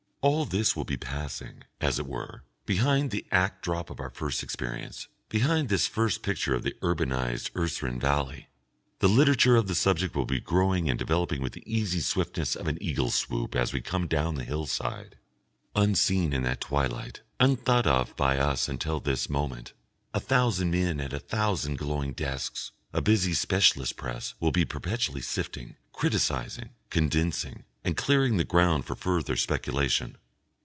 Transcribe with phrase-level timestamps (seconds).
[0.23, 4.43] All this will be passing, as it were, behind the act drop of our first
[4.43, 8.47] experience, behind this first picture of the urbanised Urseren valley.
[8.99, 12.67] The literature of the subject will be growing and developing with the easy swiftness of
[12.67, 15.15] an eagle's swoop as we come down the hillside;
[15.75, 19.73] unseen in that twilight, unthought of by us until this moment,
[20.13, 25.21] a thousand men at a thousand glowing desks, a busy specialist press, will be perpetually
[25.21, 30.15] sifting, criticising, condensing, and clearing the ground for further speculation.